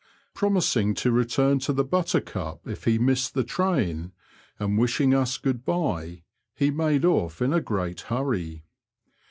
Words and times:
Promising 0.33 0.95
to 0.95 1.11
return 1.11 1.59
to 1.59 1.71
the 1.71 1.83
Buttercup 1.83 2.67
if 2.67 2.85
he 2.85 2.97
missed 2.97 3.35
the 3.35 3.43
train, 3.43 4.13
and 4.57 4.75
wishing 4.79 5.13
us 5.13 5.37
good 5.37 5.63
bye, 5.63 6.23
he 6.55 6.71
made 6.71 7.05
off 7.05 7.39
in 7.39 7.53
a 7.53 7.61
great 7.61 8.01
hurry. 8.01 8.63